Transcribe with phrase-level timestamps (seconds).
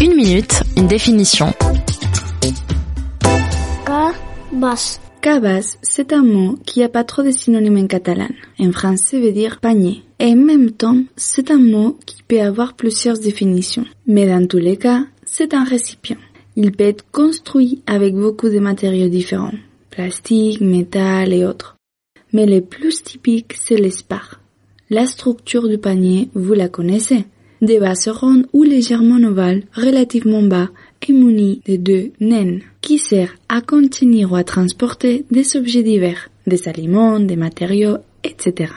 [0.00, 1.52] Une minute, une définition.
[3.86, 5.00] Cabas.
[5.20, 8.28] Cabas, c'est un mot qui n'a pas trop de synonymes en catalan.
[8.58, 10.02] En français, veut dire panier.
[10.18, 13.86] Et en même temps, c'est un mot qui peut avoir plusieurs définitions.
[14.06, 16.18] Mais dans tous les cas, c'est un récipient.
[16.56, 19.54] Il peut être construit avec beaucoup de matériaux différents.
[19.90, 21.76] Plastique, métal et autres.
[22.32, 24.40] Mais le plus typique, c'est l'espar.
[24.90, 27.24] La structure du panier, vous la connaissez.
[27.62, 30.68] Des bases rondes ou légèrement ovales, relativement bas
[31.06, 36.28] et munis de deux naines, qui sert à contenir ou à transporter des objets divers,
[36.46, 38.70] des aliments, des matériaux, etc.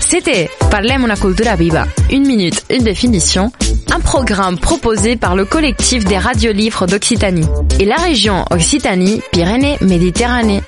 [0.00, 1.86] C'était Parlem una cultura viva.
[2.10, 3.50] Une minute, une définition.
[3.90, 7.46] Un programme proposé par le collectif des radios livres d'Occitanie
[7.80, 10.62] et la région Occitanie-Pyrénées-Méditerranée.